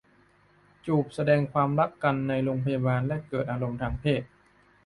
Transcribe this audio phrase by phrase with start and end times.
[0.85, 4.21] จูบแสดงความรักกันในโรงพยาบาลและเกิดอารมณ์ทางเพศ